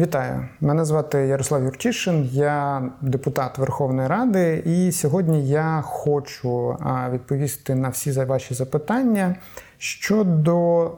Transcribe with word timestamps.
Вітаю, 0.00 0.48
мене 0.60 0.84
звати 0.84 1.18
Ярослав 1.18 1.64
Юрчишин, 1.64 2.28
я 2.32 2.82
депутат 3.00 3.58
Верховної 3.58 4.08
Ради, 4.08 4.62
і 4.66 4.92
сьогодні 4.92 5.48
я 5.48 5.82
хочу 5.84 6.76
відповісти 7.10 7.74
на 7.74 7.88
всі 7.88 8.12
ваші 8.12 8.54
запитання 8.54 9.36
щодо, 9.78 10.90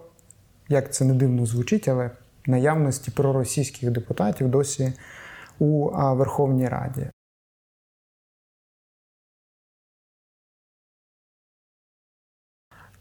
як 0.69 0.93
це 0.93 1.05
не 1.05 1.15
дивно 1.15 1.47
звучить, 1.47 1.89
але 1.89 2.11
наявності 2.47 3.11
проросійських 3.11 3.91
депутатів 3.91 4.49
досі 4.49 4.93
у 5.59 5.91
Верховній 5.91 6.69
Раді. 6.69 7.07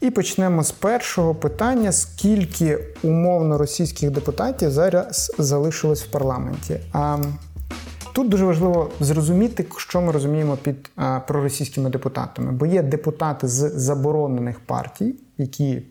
І 0.02 0.10
почнемо 0.10 0.62
з 0.62 0.72
першого 0.72 1.34
питання: 1.34 1.92
скільки 1.92 2.78
умовно 3.02 3.58
російських 3.58 4.10
депутатів 4.10 4.70
зараз 4.70 5.34
залишилось 5.38 6.04
в 6.04 6.10
парламенті? 6.10 6.80
А 6.92 7.18
тут 8.12 8.28
дуже 8.28 8.44
важливо 8.44 8.90
зрозуміти, 9.00 9.66
що 9.76 10.00
ми 10.00 10.12
розуміємо 10.12 10.56
під 10.56 10.90
а, 10.96 11.20
проросійськими 11.20 11.90
депутатами, 11.90 12.52
бо 12.52 12.66
є 12.66 12.82
депутати 12.82 13.48
з 13.48 13.70
заборонених 13.70 14.60
партій, 14.60 15.14
які 15.38 15.82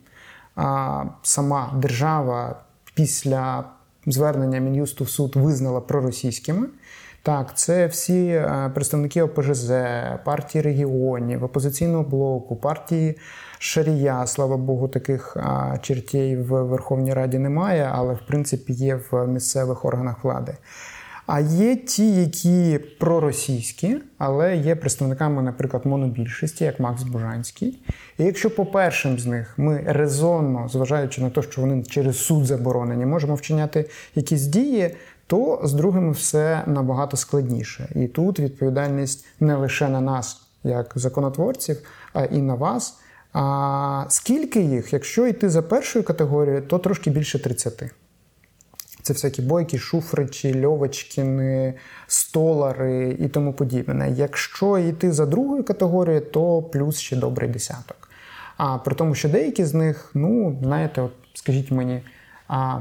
а, 0.55 1.03
сама 1.23 1.73
держава 1.78 2.55
після 2.94 3.64
звернення 4.05 4.59
Мін'юсту 4.59 5.03
в 5.03 5.09
суд 5.09 5.36
визнала 5.36 5.81
проросійськими. 5.81 6.67
Так, 7.23 7.57
це 7.57 7.88
всі 7.88 8.41
представники 8.73 9.21
ОПЖЗ, 9.21 9.71
партії 10.25 10.61
регіонів, 10.61 11.44
опозиційного 11.44 12.03
блоку, 12.03 12.55
партії 12.55 13.17
Шарія. 13.59 14.27
Слава 14.27 14.57
Богу, 14.57 14.88
таких 14.88 15.38
чертей 15.81 16.38
в 16.38 16.63
Верховній 16.63 17.13
Раді 17.13 17.39
немає, 17.39 17.89
але 17.94 18.13
в 18.13 18.20
принципі 18.27 18.73
є 18.73 18.99
в 19.11 19.27
місцевих 19.27 19.85
органах 19.85 20.23
влади. 20.23 20.53
А 21.27 21.39
є 21.39 21.75
ті, 21.75 22.16
які 22.16 22.80
проросійські, 22.99 23.97
але 24.17 24.58
є 24.58 24.75
представниками, 24.75 25.41
наприклад, 25.41 25.85
монобільшості, 25.85 26.63
як 26.63 26.80
Макс 26.80 27.03
Бужанський. 27.03 27.80
І 28.17 28.23
якщо 28.23 28.56
по 28.56 28.66
першим 28.66 29.19
з 29.19 29.25
них 29.25 29.53
ми 29.58 29.83
резонно, 29.88 30.67
зважаючи 30.67 31.22
на 31.22 31.30
те, 31.30 31.41
що 31.41 31.61
вони 31.61 31.83
через 31.83 32.17
суд 32.17 32.45
заборонені, 32.45 33.06
можемо 33.06 33.35
вчиняти 33.35 33.89
якісь 34.16 34.41
дії, 34.41 34.95
то 35.32 35.62
з 35.64 35.74
другими 35.74 36.12
все 36.12 36.64
набагато 36.66 37.18
складніше. 37.18 37.90
І 37.96 38.08
тут 38.08 38.40
відповідальність 38.40 39.26
не 39.40 39.56
лише 39.56 39.90
на 39.90 40.02
нас, 40.02 40.42
як 40.64 40.92
законотворців, 40.96 41.78
а 42.14 42.24
і 42.24 42.42
на 42.42 42.54
вас. 42.54 43.00
А 43.34 44.06
скільки 44.09 44.62
їх, 44.62 44.94
якщо 44.94 45.28
йти 45.28 45.50
за 45.50 45.62
першою 45.62 46.06
категорією, 46.06 46.62
то 46.62 46.80
трошки 46.80 47.09
більше 47.09 47.40
30. 47.40 47.84
Це 49.02 49.14
всякі 49.14 49.42
бойки, 49.42 49.78
шуфричі, 49.78 50.66
льовочкіни, 50.66 51.74
столари 52.08 53.18
і 53.20 53.28
тому 53.28 53.54
подібне. 53.54 54.12
Якщо 54.12 54.78
йти 54.78 55.12
за 55.12 55.26
другою 55.26 55.64
категорією, 55.64 56.26
то 56.26 56.62
плюс 56.62 57.00
ще 57.00 57.16
добрий 57.16 57.50
десяток. 57.50 58.09
А 58.58 58.78
при 58.78 58.96
тому, 58.96 59.16
що 59.16 59.30
деякі 59.30 59.66
з 59.66 59.74
них, 59.74 60.12
ну, 60.14 60.59
знаєте, 60.64 61.02
от 61.02 61.12
скажіть 61.34 61.72
мені, 61.72 62.02
а 62.48 62.80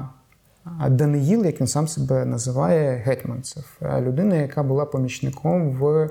Даниїл, 0.88 1.44
як 1.44 1.60
він 1.60 1.66
сам 1.66 1.88
себе 1.88 2.24
називає, 2.24 2.96
гетьманцев, 2.96 3.78
людина, 4.00 4.36
яка 4.36 4.62
була 4.62 4.84
помічником 4.84 5.70
в 5.70 6.10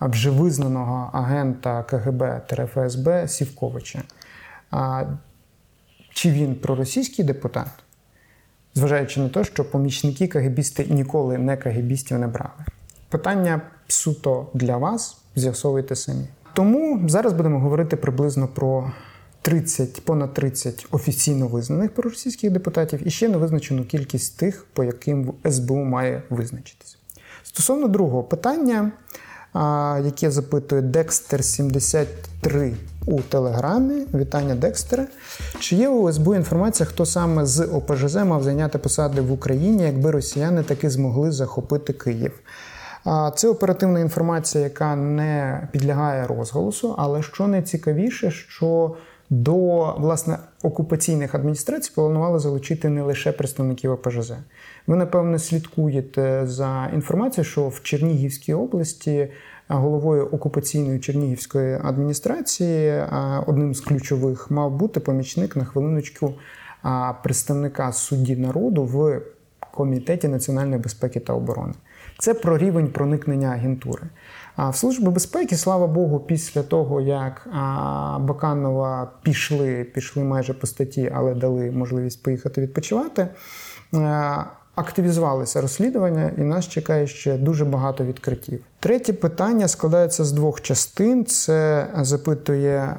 вже 0.00 0.30
визнаного 0.30 1.10
агента 1.12 1.82
КГБ 1.82 2.42
ФСБ 2.66 3.28
Сівковича. 3.28 4.02
Чи 6.10 6.30
він 6.30 6.54
проросійський 6.54 7.24
депутат? 7.24 7.68
Зважаючи 8.74 9.20
на 9.20 9.28
те, 9.28 9.44
що 9.44 9.70
помічники 9.70 10.26
КГБісти 10.28 10.86
ніколи 10.90 11.38
не 11.38 11.56
КГБістів 11.56 12.18
не 12.18 12.26
брали. 12.26 12.64
Питання 13.08 13.60
суто 13.88 14.46
для 14.54 14.76
вас, 14.76 15.18
з'ясовуйте 15.36 15.96
самі. 15.96 16.28
Тому 16.52 17.08
зараз 17.08 17.32
будемо 17.32 17.60
говорити 17.60 17.96
приблизно 17.96 18.48
про 18.48 18.92
30, 19.48 20.00
понад 20.04 20.34
30 20.34 20.86
офіційно 20.90 21.48
визнаних 21.48 21.94
проросійських 21.94 22.50
депутатів 22.50 23.06
і 23.06 23.10
ще 23.10 23.28
не 23.28 23.36
визначену 23.36 23.84
кількість 23.84 24.38
тих, 24.38 24.66
по 24.72 24.84
яким 24.84 25.32
СБУ 25.50 25.76
має 25.76 26.22
визначитися. 26.30 26.96
Стосовно 27.42 27.88
другого 27.88 28.22
питання, 28.22 28.92
яке 30.04 30.30
запитує 30.30 30.82
Декстер 30.82 31.44
73 31.44 32.74
у 33.06 33.20
Телеграмі. 33.20 34.06
Вітання 34.14 34.54
Декстера. 34.54 35.06
Чи 35.60 35.76
є 35.76 35.88
у 35.88 36.12
СБУ 36.12 36.34
інформація, 36.34 36.86
хто 36.86 37.06
саме 37.06 37.46
з 37.46 37.64
ОПЖЗ 37.64 38.14
мав 38.16 38.42
зайняти 38.42 38.78
посади 38.78 39.20
в 39.20 39.32
Україні, 39.32 39.82
якби 39.82 40.10
росіяни 40.10 40.62
таки 40.62 40.90
змогли 40.90 41.32
захопити 41.32 41.92
Київ? 41.92 42.32
Це 43.36 43.48
оперативна 43.48 44.00
інформація, 44.00 44.64
яка 44.64 44.96
не 44.96 45.68
підлягає 45.72 46.26
розголосу, 46.26 46.94
але 46.98 47.22
що 47.22 47.46
найцікавіше, 47.46 48.30
що 48.30 48.96
до 49.30 49.56
власне 49.98 50.38
окупаційних 50.62 51.34
адміністрацій 51.34 51.92
планували 51.94 52.38
залучити 52.38 52.88
не 52.88 53.02
лише 53.02 53.32
представників 53.32 53.92
ОПЖЗ. 53.92 54.32
Ви, 54.86 54.96
напевно, 54.96 55.38
слідкуєте 55.38 56.42
за 56.46 56.90
інформацією, 56.94 57.44
що 57.44 57.68
в 57.68 57.82
Чернігівській 57.82 58.54
області 58.54 59.28
головою 59.68 60.26
окупаційної 60.26 61.00
Чернігівської 61.00 61.78
адміністрації 61.84 63.02
одним 63.46 63.74
з 63.74 63.80
ключових 63.80 64.50
мав 64.50 64.76
бути 64.76 65.00
помічник 65.00 65.56
на 65.56 65.64
хвилиночку 65.64 66.34
представника 67.22 67.92
судді 67.92 68.36
народу 68.36 68.84
в 68.84 69.20
комітеті 69.74 70.28
національної 70.28 70.80
безпеки 70.80 71.20
та 71.20 71.32
оборони. 71.32 71.74
Це 72.18 72.34
про 72.34 72.58
рівень 72.58 72.88
проникнення 72.88 73.48
агентури. 73.48 74.02
А 74.58 74.70
в 74.70 74.76
Службі 74.76 75.08
безпеки, 75.08 75.56
слава 75.56 75.86
Богу, 75.86 76.20
після 76.20 76.62
того, 76.62 77.00
як 77.00 77.48
Баканова 78.20 79.10
пішли, 79.22 79.84
пішли 79.94 80.24
майже 80.24 80.54
по 80.54 80.66
статті, 80.66 81.12
але 81.14 81.34
дали 81.34 81.70
можливість 81.70 82.22
поїхати 82.22 82.60
відпочивати. 82.60 83.28
Активізувалися 84.74 85.60
розслідування, 85.60 86.30
і 86.38 86.40
нас 86.40 86.68
чекає 86.68 87.06
ще 87.06 87.36
дуже 87.36 87.64
багато 87.64 88.04
відкриттів. 88.04 88.64
Третє 88.80 89.12
питання 89.12 89.68
складається 89.68 90.24
з 90.24 90.32
двох 90.32 90.60
частин. 90.60 91.24
Це 91.24 91.86
запитує 92.00 92.96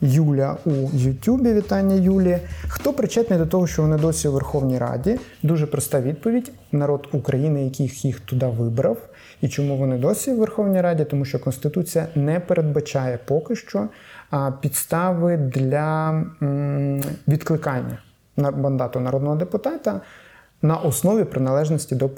Юля 0.00 0.56
у 0.64 0.70
Ютубі. 0.92 1.52
Вітання 1.52 1.94
Юлі. 1.94 2.38
Хто 2.68 2.92
причетний 2.92 3.38
до 3.38 3.46
того, 3.46 3.66
що 3.66 3.82
вони 3.82 3.96
досі 3.96 4.28
у 4.28 4.32
Верховній 4.32 4.78
Раді? 4.78 5.18
Дуже 5.42 5.66
проста 5.66 6.00
відповідь: 6.00 6.52
народ 6.72 7.08
України, 7.12 7.64
який 7.64 8.00
їх 8.02 8.20
туди 8.20 8.46
вибрав. 8.46 8.96
І 9.40 9.48
чому 9.48 9.76
вони 9.76 9.98
досі 9.98 10.32
в 10.32 10.38
Верховній 10.38 10.80
Раді? 10.80 11.04
Тому 11.04 11.24
що 11.24 11.38
Конституція 11.38 12.08
не 12.14 12.40
передбачає 12.40 13.18
поки 13.24 13.56
що 13.56 13.88
підстави 14.60 15.36
для 15.36 16.24
відкликання 17.28 17.98
на 18.36 18.50
мандату 18.50 19.00
народного 19.00 19.36
депутата 19.36 20.00
на 20.62 20.76
основі 20.76 21.24
приналежності 21.24 21.94
до 21.94 22.10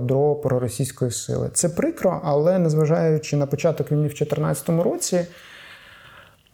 до 0.00 0.34
проросійської 0.34 1.10
сили. 1.10 1.50
Це 1.52 1.68
прикро, 1.68 2.20
але 2.24 2.58
незважаючи 2.58 3.36
на 3.36 3.46
початок 3.46 3.92
війни 3.92 4.06
в 4.08 4.14
2014 4.14 4.68
році. 4.68 5.26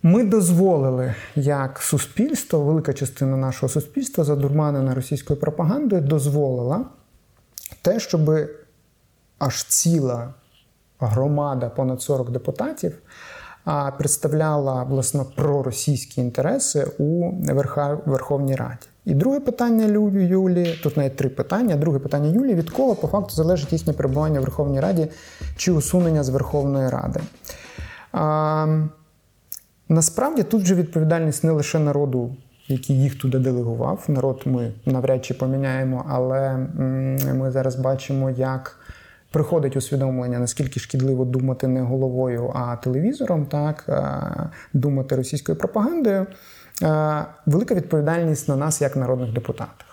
Ми 0.02 0.24
дозволили 0.24 1.14
як 1.34 1.78
суспільство, 1.78 2.60
велика 2.60 2.92
частина 2.92 3.36
нашого 3.36 3.68
суспільства, 3.68 4.24
задурманена 4.24 4.94
російською 4.94 5.40
пропагандою, 5.40 6.02
дозволила 6.02 6.84
те, 7.82 8.00
щоб 8.00 8.30
аж 9.46 9.64
ціла 9.64 10.34
громада, 11.00 11.68
понад 11.68 12.02
40 12.02 12.30
депутатів, 12.30 12.98
представляла 13.98 14.82
власне 14.82 15.24
проросійські 15.36 16.20
інтереси 16.20 16.90
у 16.98 17.32
Верховній 18.06 18.56
Раді. 18.56 18.86
І 19.04 19.14
друге 19.14 19.40
питання 19.40 19.84
Юлі, 20.20 20.78
тут 20.82 20.96
навіть 20.96 21.16
три 21.16 21.28
питання. 21.28 21.76
Друге 21.76 21.98
питання 21.98 22.28
Юлі: 22.28 22.54
від 22.54 22.70
кого 22.70 22.94
по 22.94 23.06
факту 23.06 23.34
залежить 23.34 23.72
їхнє 23.72 23.92
перебування 23.92 24.40
в 24.40 24.42
Верховній 24.42 24.80
Раді 24.80 25.08
чи 25.56 25.72
усунення 25.72 26.22
з 26.22 26.28
Верховної 26.28 26.88
Ради? 26.88 27.20
А, 28.12 28.66
Насправді 29.88 30.42
тут 30.42 30.64
же 30.64 30.74
відповідальність 30.74 31.44
не 31.44 31.50
лише 31.50 31.78
народу, 31.78 32.36
який 32.68 33.02
їх 33.02 33.18
туди 33.18 33.38
делегував. 33.38 34.04
Народ 34.08 34.42
ми 34.44 34.72
навряд 34.86 35.24
чи 35.24 35.34
поміняємо, 35.34 36.04
але 36.08 36.56
ми 37.34 37.50
зараз 37.50 37.76
бачимо, 37.76 38.30
як 38.30 38.78
приходить 39.32 39.76
усвідомлення, 39.76 40.38
наскільки 40.38 40.80
шкідливо 40.80 41.24
думати 41.24 41.68
не 41.68 41.80
головою, 41.80 42.52
а 42.54 42.76
телевізором, 42.76 43.46
так 43.46 44.02
думати 44.72 45.16
російською 45.16 45.58
пропагандою. 45.58 46.26
Велика 47.46 47.74
відповідальність 47.74 48.48
на 48.48 48.56
нас, 48.56 48.80
як 48.80 48.96
народних 48.96 49.32
депутатах. 49.32 49.92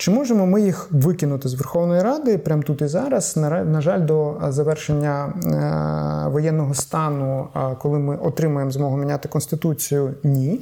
Чи 0.00 0.10
можемо 0.10 0.46
ми 0.46 0.62
їх 0.62 0.88
викинути 0.92 1.48
з 1.48 1.54
Верховної 1.54 2.02
Ради 2.02 2.38
прямо 2.38 2.62
тут 2.62 2.82
і 2.82 2.86
зараз? 2.86 3.36
На 3.36 3.80
жаль, 3.80 4.06
до 4.06 4.40
завершення 4.48 5.26
е, 5.26 6.28
воєнного 6.28 6.74
стану, 6.74 7.48
коли 7.78 7.98
ми 7.98 8.16
отримаємо 8.16 8.70
змогу 8.70 8.96
міняти 8.96 9.28
конституцію, 9.28 10.14
ні. 10.24 10.60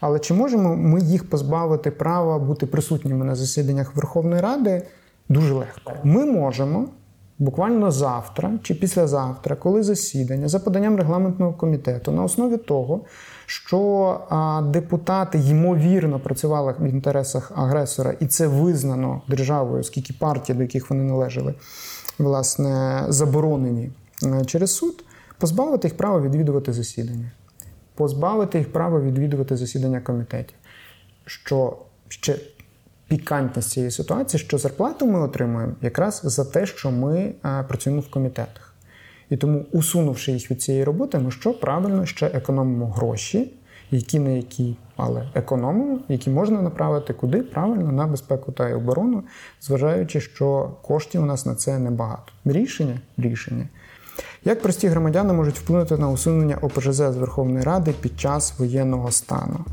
Але 0.00 0.18
чи 0.18 0.34
можемо 0.34 0.76
ми 0.76 1.00
їх 1.00 1.30
позбавити 1.30 1.90
права 1.90 2.38
бути 2.38 2.66
присутніми 2.66 3.24
на 3.24 3.34
засіданнях 3.34 3.96
Верховної 3.96 4.42
Ради? 4.42 4.82
Дуже 5.28 5.54
легко. 5.54 5.92
Ми 6.04 6.24
можемо 6.24 6.88
буквально 7.42 7.90
завтра 7.90 8.52
чи 8.62 8.74
післязавтра, 8.74 9.56
коли 9.56 9.82
засідання, 9.82 10.48
за 10.48 10.58
поданням 10.58 10.96
регламентного 10.96 11.52
комітету, 11.52 12.12
на 12.12 12.24
основі 12.24 12.56
того, 12.56 13.00
що 13.46 14.20
депутати 14.72 15.38
ймовірно 15.38 16.20
працювали 16.20 16.74
в 16.78 16.84
інтересах 16.84 17.52
агресора, 17.54 18.14
і 18.20 18.26
це 18.26 18.46
визнано 18.46 19.22
державою, 19.28 19.80
оскільки 19.80 20.12
партії, 20.12 20.56
до 20.56 20.62
яких 20.62 20.90
вони 20.90 21.02
належали, 21.02 21.54
власне, 22.18 23.04
заборонені 23.08 23.90
е, 24.22 24.44
через 24.44 24.74
суд, 24.74 25.04
позбавити 25.38 25.88
їх 25.88 25.96
права 25.96 26.20
відвідувати 26.20 26.72
засідання, 26.72 27.30
позбавити 27.94 28.58
їх 28.58 28.72
права 28.72 29.00
відвідувати 29.00 29.56
засідання 29.56 30.00
комітетів. 30.00 30.56
Що 31.26 31.76
ще 32.08 32.36
пікантність 33.12 33.70
цієї 33.70 33.90
ситуації, 33.90 34.40
що 34.40 34.58
зарплату 34.58 35.06
ми 35.06 35.20
отримуємо 35.20 35.72
якраз 35.82 36.20
за 36.24 36.44
те, 36.44 36.66
що 36.66 36.90
ми 36.90 37.32
працюємо 37.68 38.02
в 38.02 38.10
комітетах. 38.10 38.74
І 39.30 39.36
тому, 39.36 39.66
усунувши 39.72 40.32
їх 40.32 40.50
від 40.50 40.62
цієї 40.62 40.84
роботи, 40.84 41.18
ми 41.18 41.30
що 41.30 41.54
правильно 41.54 42.06
ще 42.06 42.26
економимо 42.26 42.86
гроші, 42.86 43.52
які 43.90 44.18
не 44.18 44.36
які, 44.36 44.76
але 44.96 45.28
економимо, 45.34 45.98
які 46.08 46.30
можна 46.30 46.62
направити 46.62 47.12
куди 47.12 47.42
правильно 47.42 47.92
на 47.92 48.06
безпеку 48.06 48.52
та 48.52 48.76
оборону, 48.76 49.22
зважаючи, 49.60 50.20
що 50.20 50.70
коштів 50.82 51.22
у 51.22 51.26
нас 51.26 51.46
на 51.46 51.54
це 51.54 51.78
небагато. 51.78 52.32
Рішення 52.44 53.00
рішення. 53.16 53.68
Як 54.44 54.62
прості 54.62 54.88
громадяни 54.88 55.32
можуть 55.32 55.58
вплинути 55.58 55.96
на 55.96 56.10
усунення 56.10 56.58
ОПЖЗ 56.62 56.96
з 56.96 57.16
Верховної 57.16 57.64
Ради 57.64 57.94
під 58.00 58.20
час 58.20 58.58
воєнного 58.58 59.10
стану? 59.10 59.64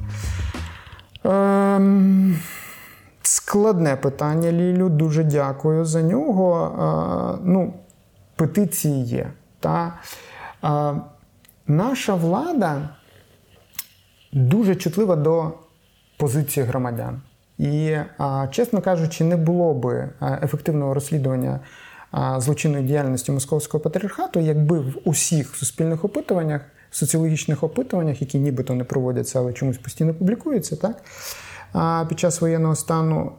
Ем... 1.23 2.39
Складне 3.21 3.95
питання, 3.95 4.51
Лілю. 4.51 4.89
Дуже 4.89 5.23
дякую 5.23 5.85
за 5.85 6.01
нього. 6.01 7.39
Ну, 7.43 7.73
Петиції 8.35 9.03
є. 9.03 9.31
Та 9.59 9.93
наша 11.67 12.15
влада 12.15 12.89
дуже 14.33 14.75
чутлива 14.75 15.15
до 15.15 15.51
позиції 16.17 16.65
громадян. 16.65 17.21
І, 17.57 17.97
чесно 18.51 18.81
кажучи, 18.81 19.23
не 19.23 19.37
було 19.37 19.73
би 19.73 20.09
ефективного 20.21 20.93
розслідування 20.93 21.59
злочинної 22.37 22.83
діяльності 22.83 23.31
московського 23.31 23.83
патріархату, 23.83 24.39
якби 24.39 24.79
в 24.79 24.95
усіх 25.05 25.55
суспільних 25.55 26.05
опитуваннях, 26.05 26.61
соціологічних 26.91 27.63
опитуваннях, 27.63 28.21
які 28.21 28.39
нібито 28.39 28.73
не 28.73 28.83
проводяться, 28.83 29.39
але 29.39 29.53
чомусь 29.53 29.77
постійно 29.77 30.13
публікуються, 30.13 30.75
так 30.75 31.03
під 32.09 32.19
час 32.19 32.41
воєнного 32.41 32.75
стану 32.75 33.31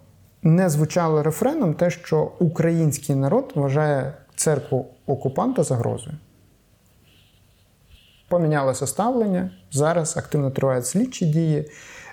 не 0.43 0.71
звучало 0.71 1.23
рефреном 1.23 1.75
те, 1.75 1.91
що 1.91 2.33
український 2.39 3.17
народ 3.17 3.53
вважає 3.55 4.15
церкву 4.37 4.87
окупанта 5.07 5.63
загрозою. 5.63 6.17
Помінялося 8.29 8.87
ставлення. 8.87 9.51
Зараз 9.73 10.17
активно 10.17 10.51
тривають 10.51 10.87
слідчі 10.87 11.27
дії. 11.27 11.71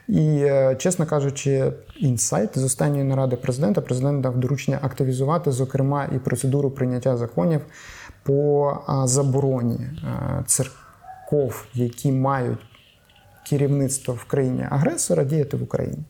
І, 0.08 0.40
е, 0.42 0.76
чесно 0.76 1.06
кажучи, 1.06 1.74
інсайт 2.00 2.58
з 2.58 2.64
останньої 2.64 3.04
наради 3.04 3.36
президента 3.36 3.82
президент 3.82 4.22
дав 4.22 4.38
доручення 4.38 4.80
активізувати, 4.82 5.52
зокрема, 5.52 6.10
і 6.16 6.20
процедуру 6.20 6.72
прийняття 6.72 7.18
законів 7.18 7.62
по 8.24 8.78
забороні 9.06 9.80
е, 9.80 10.44
церков, 10.46 11.66
які 11.74 12.12
мають 12.12 12.60
керівництво 13.50 14.14
в 14.14 14.24
країні 14.24 14.68
агресора, 14.70 15.24
діяти 15.24 15.58
в 15.58 15.64
Україні. 15.64 16.04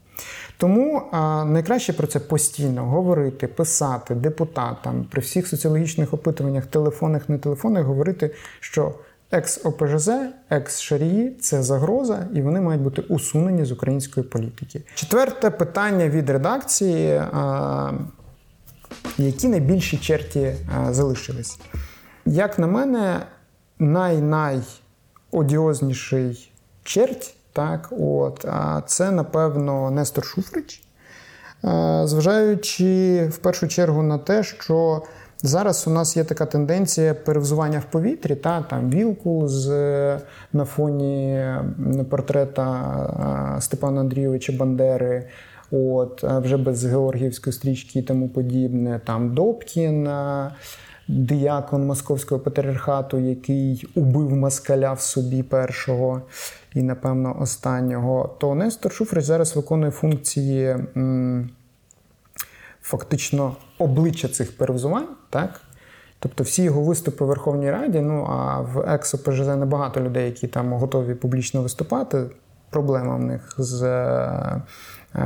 Тому 0.57 1.01
а, 1.11 1.45
найкраще 1.45 1.93
про 1.93 2.07
це 2.07 2.19
постійно 2.19 2.85
говорити, 2.85 3.47
писати 3.47 4.15
депутатам 4.15 5.05
при 5.11 5.21
всіх 5.21 5.47
соціологічних 5.47 6.13
опитуваннях, 6.13 6.65
телефонних, 6.65 7.29
не 7.29 7.37
телефонних, 7.37 7.85
говорити, 7.85 8.31
що 8.59 8.93
екс-ОПЖЗ, 9.31 10.09
екс-шарії 10.49 11.29
це 11.41 11.63
загроза, 11.63 12.27
і 12.33 12.41
вони 12.41 12.61
мають 12.61 12.81
бути 12.81 13.01
усунені 13.01 13.65
з 13.65 13.71
української 13.71 14.25
політики. 14.25 14.81
Четверте 14.95 15.49
питання 15.49 16.09
від 16.09 16.29
редакції: 16.29 17.21
а, 17.33 17.91
які 19.17 19.47
найбільші 19.47 19.97
черті 19.97 20.53
а, 20.75 20.93
залишились? 20.93 21.59
Як 22.25 22.59
на 22.59 22.67
мене, 22.67 23.21
най-най 23.79 24.61
одіозніший 25.31 26.51
черть 26.87 27.35
так, 27.53 27.89
от, 27.99 28.45
а 28.45 28.81
це, 28.85 29.11
напевно, 29.11 29.91
Нестор 29.91 30.25
Шуфрич, 30.25 30.83
зважаючи 32.03 33.25
в 33.31 33.37
першу 33.37 33.67
чергу 33.67 34.03
на 34.03 34.17
те, 34.17 34.43
що 34.43 35.01
зараз 35.41 35.87
у 35.87 35.89
нас 35.89 36.17
є 36.17 36.23
така 36.23 36.45
тенденція 36.45 37.13
перевзування 37.13 37.79
в 37.79 37.91
повітрі, 37.91 38.35
та, 38.35 38.61
там 38.61 38.89
вілку 38.89 39.47
з, 39.47 39.69
на 40.53 40.65
фоні 40.65 41.45
портрета 42.09 43.57
Степана 43.59 44.01
Андрійовича 44.01 44.53
Бандери. 44.53 45.27
От, 45.71 46.23
Вже 46.23 46.57
без 46.57 46.85
Георгіївської 46.85 47.53
стрічки 47.53 47.99
і 47.99 48.01
тому 48.01 48.29
подібне, 48.29 49.01
там 49.05 49.33
Добкін, 49.33 50.09
діякон 51.07 51.85
Московського 51.85 52.41
патріархату, 52.41 53.19
який 53.19 53.87
убив 53.95 54.35
москаля 54.35 54.93
в 54.93 55.01
собі 55.01 55.43
першого 55.43 56.21
і, 56.73 56.83
напевно, 56.83 57.35
останнього, 57.39 58.35
то 58.39 58.55
Нестор 58.55 58.91
Шуфрич 58.91 59.25
зараз 59.25 59.55
виконує 59.55 59.91
функції 59.91 60.77
м, 60.97 61.49
фактично 62.81 63.55
обличчя 63.77 64.27
цих 64.27 64.57
перевзувань. 64.57 65.07
так? 65.29 65.61
Тобто 66.19 66.43
всі 66.43 66.63
його 66.63 66.81
виступи 66.81 67.25
в 67.25 67.27
Верховній 67.27 67.71
Раді, 67.71 67.99
ну 67.99 68.27
а 68.29 68.61
в 68.61 68.93
ЕКСО 68.93 69.17
ПЖЗ 69.17 69.47
небагато 69.47 70.01
людей, 70.01 70.25
які 70.25 70.47
там 70.47 70.73
готові 70.73 71.15
публічно 71.15 71.61
виступати. 71.61 72.23
Проблема 72.69 73.15
в 73.15 73.21
них 73.21 73.55
з 73.57 73.81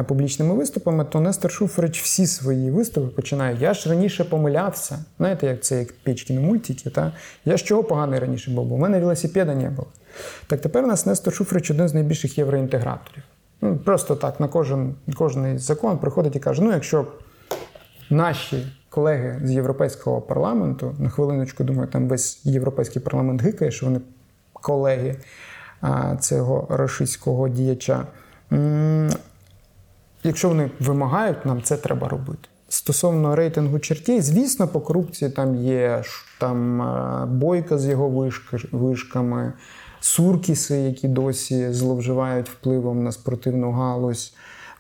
публічними 0.07 0.53
виступами, 0.53 1.05
то 1.05 1.19
Нестор 1.19 1.51
Шуфрич 1.51 2.01
всі 2.01 2.27
свої 2.27 2.71
виступи 2.71 3.07
починає. 3.07 3.57
Я 3.59 3.73
ж 3.73 3.89
раніше 3.89 4.23
помилявся. 4.23 5.05
Знаєте, 5.17 5.47
як 5.47 5.63
це 5.63 5.79
як 5.79 5.93
Печкіни 6.03 6.39
мультики, 6.39 6.89
та? 6.89 7.13
Я 7.45 7.57
ж 7.57 7.65
чого 7.65 7.83
поганий 7.83 8.19
раніше 8.19 8.51
був, 8.51 8.65
бо 8.65 8.75
у 8.75 8.77
мене 8.77 8.99
велосипеда 8.99 9.55
не 9.55 9.69
було. 9.69 9.87
Так 10.47 10.61
тепер 10.61 10.83
у 10.83 10.87
нас 10.87 11.05
Нестор 11.05 11.33
Шуфрич 11.33 11.71
один 11.71 11.87
з 11.87 11.93
найбільших 11.93 12.37
євроінтеграторів. 12.37 13.23
Ну, 13.61 13.77
Просто 13.77 14.15
так 14.15 14.39
на 14.39 14.47
кожен 14.47 14.95
кожен 15.15 15.59
закон 15.59 15.97
приходить 15.97 16.35
і 16.35 16.39
каже: 16.39 16.61
ну, 16.61 16.71
якщо 16.71 17.07
наші 18.09 18.67
колеги 18.89 19.41
з 19.43 19.51
Європейського 19.51 20.21
парламенту, 20.21 20.95
на 20.99 21.09
хвилиночку, 21.09 21.63
думаю, 21.63 21.87
там 21.87 22.07
весь 22.07 22.45
європейський 22.45 23.01
парламент 23.01 23.41
гикає, 23.41 23.71
що 23.71 23.85
вони 23.85 23.99
колеги 24.53 25.15
цього 26.19 26.67
російського 26.69 27.49
діяча. 27.49 28.05
Якщо 30.23 30.49
вони 30.49 30.71
вимагають, 30.79 31.45
нам 31.45 31.61
це 31.61 31.77
треба 31.77 32.07
робити. 32.07 32.49
Стосовно 32.69 33.35
рейтингу 33.35 33.79
чертей, 33.79 34.21
звісно, 34.21 34.67
по 34.67 34.79
корупції 34.79 35.31
там 35.31 35.55
є 35.55 36.03
там 36.39 36.81
бойка 37.39 37.77
з 37.77 37.85
його 37.85 38.29
вишками, 38.71 39.53
суркіси, 39.99 40.77
які 40.77 41.07
досі 41.07 41.73
зловживають 41.73 42.49
впливом 42.49 43.03
на 43.03 43.11
спортивну 43.11 43.71
галузь. 43.71 44.33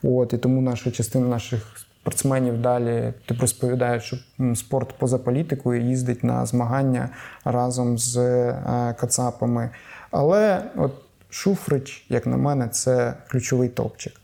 От, 0.03 0.33
І 0.33 0.37
тому 0.37 0.61
наша 0.61 0.91
частина 0.91 1.27
наших 1.27 1.77
спортсменів 2.01 2.61
далі 2.61 3.13
типу, 3.25 3.41
розповідають, 3.41 4.03
що 4.03 4.17
спорт 4.55 4.93
поза 4.99 5.17
політикою 5.17 5.81
їздить 5.81 6.23
на 6.23 6.45
змагання 6.45 7.09
разом 7.45 7.97
з 7.97 8.17
е, 8.17 8.95
кацапами. 8.99 9.69
Але 10.11 10.63
от 10.75 10.91
Шуфрич, 11.29 12.05
як 12.09 12.27
на 12.27 12.37
мене, 12.37 12.67
це 12.67 13.13
ключовий 13.27 13.69
топчик. 13.69 14.20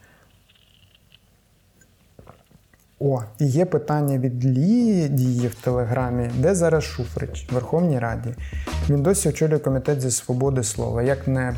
О, 3.00 3.22
і 3.40 3.46
є 3.46 3.66
питання 3.66 4.18
від 4.18 4.46
Лідії 4.46 5.48
в 5.48 5.56
Телеграмі, 5.56 6.30
де 6.38 6.56
зараз 6.56 6.84
Шуфрич 6.84 7.52
в 7.52 7.54
Верховній 7.54 8.00
Раді. 8.00 8.30
Він 8.90 9.04
досі 9.04 9.30
очолює 9.30 9.60
комітет 9.60 10.02
зі 10.02 10.12
свободи 10.12 10.64
слова. 10.64 11.04
Як 11.04 11.28
не 11.28 11.56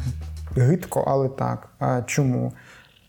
гидко, 0.56 1.04
але 1.08 1.30
так. 1.30 1.70
А 1.80 2.02
Чому? 2.02 2.54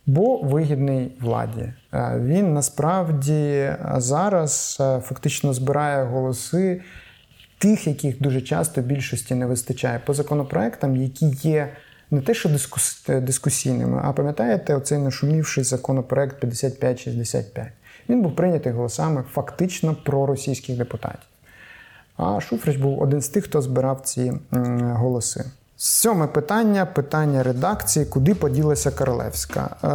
Бо 0.07 0.43
вигідний 0.43 1.17
владі. 1.21 1.73
Він 2.17 2.55
насправді 2.55 3.73
зараз 3.97 4.77
фактично 5.03 5.53
збирає 5.53 6.05
голоси 6.05 6.81
тих, 7.59 7.87
яких 7.87 8.23
дуже 8.23 8.41
часто 8.41 8.81
більшості 8.81 9.35
не 9.35 9.47
вистачає 9.47 10.01
по 10.07 10.15
законопроектам, 10.15 10.97
які 10.97 11.27
є. 11.27 11.73
Не 12.11 12.21
те, 12.21 12.35
що 12.35 12.49
дискус... 12.49 13.07
дискусійними, 13.09 14.01
а 14.05 14.13
пам'ятаєте, 14.13 14.75
оцей 14.75 14.99
нашумівший 14.99 15.65
законопроект 15.65 16.41
5565. 16.41 17.67
Він 18.11 18.23
був 18.23 18.37
прийнятий 18.37 18.73
голосами 18.73 19.25
фактично 19.33 19.97
проросійських 20.05 20.79
депутатів. 20.79 21.29
А 22.17 22.41
Шуфрич 22.41 22.77
був 22.77 23.03
один 23.03 23.21
з 23.21 23.29
тих, 23.29 23.45
хто 23.45 23.63
збирав 23.63 24.01
ці 24.01 24.33
голоси. 24.81 25.45
Сьоме 25.77 26.27
питання 26.27 26.87
питання 26.87 27.43
редакції, 27.43 28.07
куди 28.07 28.35
поділася 28.35 28.91
Королевська. 28.91 29.61
Е, 29.61 29.89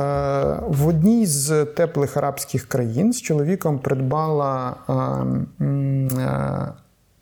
в 0.68 0.88
одній 0.88 1.26
з 1.26 1.66
теплих 1.66 2.18
арабських 2.18 2.66
країн 2.66 3.14
з 3.14 3.22
чоловіком 3.22 3.80
придбала 3.80 4.76
е, 4.90 5.66
е, 5.66 6.74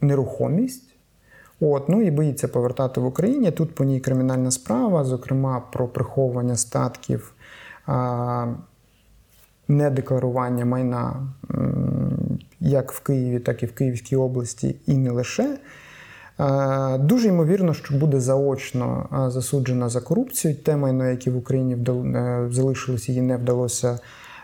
нерухомість. 0.01 0.95
От, 1.59 1.89
ну 1.89 2.01
і 2.01 2.12
боїться 2.12 2.47
повертати 2.47 3.01
в 3.01 3.05
Україні. 3.05 3.51
Тут 3.51 3.75
по 3.75 3.83
ній 3.83 4.00
кримінальна 4.00 4.51
справа, 4.51 5.03
зокрема 5.03 5.63
про 5.71 5.88
приховування 5.88 6.55
статків, 6.55 7.33
недекларування 9.67 10.65
майна 10.65 11.27
як 12.60 12.91
в 12.91 13.00
Києві, 13.00 13.39
так 13.39 13.63
і 13.63 13.65
в 13.65 13.74
Київській 13.74 14.15
області, 14.15 14.75
і 14.86 14.98
не 14.98 15.12
лише. 15.12 15.58
Е, 16.39 16.98
дуже 16.98 17.27
ймовірно, 17.27 17.74
що 17.74 17.96
буде 17.96 18.20
заочно 18.20 19.05
е, 19.27 19.32
засуджена 19.32 19.89
за 19.89 20.01
корупцію. 20.01 20.55
Те 20.55 20.75
майно, 20.75 21.10
яке 21.10 21.32
в 21.32 21.38
Україні 21.38 21.77
е, 21.89 22.48
залишилось, 22.51 23.10
її 23.10 23.22
не 23.22 23.38
вдалося 23.38 24.00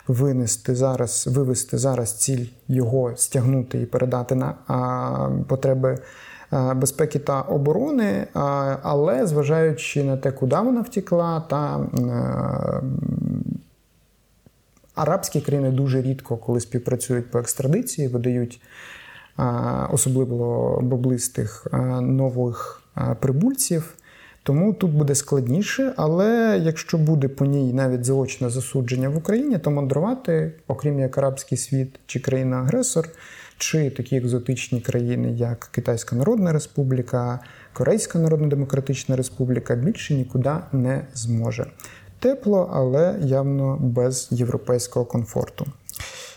винести 0.08 0.76
зараз, 0.76 1.28
вивести 1.32 1.78
зараз 1.78 2.14
ціль 2.14 2.46
його 2.68 3.12
стягнути 3.16 3.82
і 3.82 3.86
передати 3.86 4.36
на 4.36 4.54
потреби 5.48 6.00
безпеки 6.76 7.20
та 7.20 7.42
оборони. 7.42 8.28
Але 8.82 9.28
зважаючи 9.28 10.04
на 10.04 10.18
те, 10.18 10.32
куди 10.32 10.56
вона 10.56 10.82
втекла, 10.82 11.44
та 11.50 11.80
арабські 15.02 15.42
країни 15.42 15.72
дуже 15.72 16.02
рідко, 16.02 16.38
коли 16.38 16.60
співпрацюють 16.60 17.32
по 17.32 17.40
екстрадиції, 17.40 18.08
видають 18.08 18.62
особливо 19.92 20.80
боблистих 20.84 21.68
нових 22.02 22.84
прибульців. 23.20 23.96
Тому 24.44 24.74
тут 24.74 24.92
буде 24.92 25.16
складніше, 25.16 25.94
але 25.98 26.60
якщо 26.64 26.98
буде 26.98 27.28
по 27.28 27.46
ній 27.46 27.74
навіть 27.74 28.06
заочне 28.06 28.50
засудження 28.50 29.10
в 29.10 29.18
Україні, 29.18 29.58
то 29.58 29.72
мандрувати, 29.72 30.54
окрім 30.68 31.00
як 31.00 31.18
Арабський 31.18 31.58
світ 31.58 32.00
чи 32.06 32.20
країна-агресор, 32.20 33.10
чи 33.58 33.90
такі 33.90 34.18
екзотичні 34.18 34.82
країни, 34.82 35.32
як 35.32 35.70
Китайська 35.72 36.16
Народна 36.16 36.54
Республіка, 36.54 37.40
Корейська 37.74 38.20
Народно-Демократична 38.20 39.16
Республіка, 39.16 39.76
більше 39.76 40.14
нікуди 40.14 40.54
не 40.72 41.02
зможе. 41.14 41.66
Тепло, 42.20 42.70
але 42.74 43.16
явно 43.22 43.78
без 43.82 44.28
європейського 44.32 45.06
комфорту. 45.06 45.66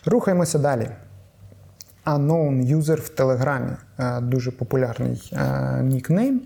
Рухаємося 0.07 0.59
далі. 0.59 0.89
Unknown 2.07 2.77
User 2.77 3.01
в 3.01 3.09
Телеграмі. 3.09 3.71
Е, 3.99 4.21
дуже 4.21 4.51
популярний 4.51 5.33
е, 5.33 5.83
нікнейм. 5.83 6.41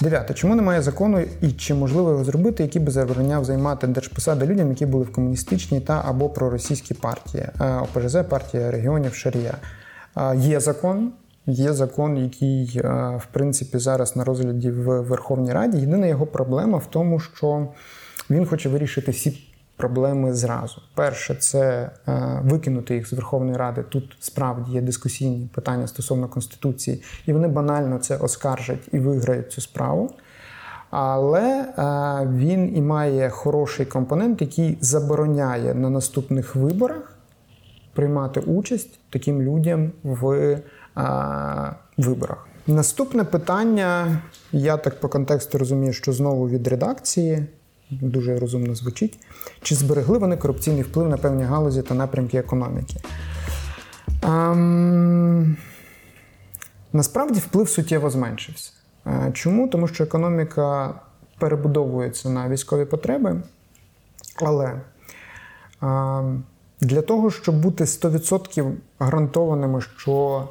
Дев'яте. 0.00 0.34
Чому 0.34 0.54
немає 0.54 0.82
закону 0.82 1.20
і 1.40 1.52
чи 1.52 1.74
можливо 1.74 2.10
його 2.10 2.24
зробити, 2.24 2.62
який 2.62 2.82
би 2.82 2.92
забороняв 2.92 3.44
займати 3.44 3.86
держпосади 3.86 4.46
людям, 4.46 4.68
які 4.68 4.86
були 4.86 5.04
в 5.04 5.12
комуністичній 5.12 5.80
та 5.80 6.02
або 6.06 6.28
проросійській 6.28 6.94
партії? 6.94 7.48
Е, 7.60 7.76
ОПЖЗ, 7.76 8.16
партія 8.28 8.70
регіонів 8.70 9.14
Шарія. 9.14 9.54
Є 10.34 10.60
закон. 10.60 11.12
Є 11.46 11.72
закон, 11.72 12.16
який, 12.16 12.80
в 13.16 13.26
принципі, 13.32 13.78
зараз 13.78 14.16
на 14.16 14.24
розгляді 14.24 14.70
в 14.70 15.00
Верховній 15.00 15.52
Раді. 15.52 15.78
Єдина 15.78 16.06
його 16.06 16.26
проблема 16.26 16.78
в 16.78 16.86
тому, 16.86 17.20
що 17.20 17.68
він 18.30 18.46
хоче 18.46 18.68
вирішити 18.68 19.10
всі 19.10 19.52
проблеми 19.76 20.34
зразу. 20.34 20.82
Перше, 20.94 21.34
це 21.34 21.90
е, 22.08 22.40
викинути 22.44 22.94
їх 22.94 23.08
з 23.08 23.12
Верховної 23.12 23.56
Ради. 23.56 23.82
Тут 23.82 24.16
справді 24.20 24.72
є 24.72 24.80
дискусійні 24.80 25.48
питання 25.54 25.86
стосовно 25.86 26.28
Конституції, 26.28 27.02
і 27.26 27.32
вони 27.32 27.48
банально 27.48 27.98
це 27.98 28.16
оскаржать 28.16 28.88
і 28.92 28.98
виграють 28.98 29.52
цю 29.52 29.60
справу. 29.60 30.10
Але 30.90 31.42
е, 31.42 31.74
він 32.36 32.76
і 32.76 32.82
має 32.82 33.30
хороший 33.30 33.86
компонент, 33.86 34.40
який 34.40 34.78
забороняє 34.80 35.74
на 35.74 35.90
наступних 35.90 36.56
виборах 36.56 37.16
приймати 37.92 38.40
участь 38.40 38.98
таким 39.10 39.42
людям 39.42 39.92
в 40.02 40.30
е, 40.30 40.62
виборах. 41.96 42.48
Наступне 42.66 43.24
питання, 43.24 44.22
я 44.52 44.76
так 44.76 45.00
по 45.00 45.08
контексту 45.08 45.58
розумію, 45.58 45.92
що 45.92 46.12
знову 46.12 46.48
від 46.48 46.68
редакції 46.68 47.46
дуже 48.00 48.38
розумно 48.38 48.74
звучить. 48.74 49.18
Чи 49.62 49.74
зберегли 49.74 50.18
вони 50.18 50.36
корупційний 50.36 50.82
вплив 50.82 51.08
на 51.08 51.16
певні 51.16 51.44
галузі 51.44 51.82
та 51.82 51.94
напрямки 51.94 52.38
економіки? 52.38 52.96
Ем... 54.22 55.56
Насправді 56.92 57.40
вплив 57.40 57.68
суттєво 57.68 58.10
зменшився. 58.10 58.72
Е, 59.06 59.30
чому? 59.34 59.68
Тому 59.68 59.88
що 59.88 60.04
економіка 60.04 60.94
перебудовується 61.38 62.28
на 62.28 62.48
військові 62.48 62.84
потреби, 62.84 63.42
але 64.42 64.80
ем, 65.82 66.44
для 66.80 67.02
того, 67.02 67.30
щоб 67.30 67.60
бути 67.60 67.84
100% 67.84 68.72
гарантованими, 68.98 69.80
що 69.80 70.48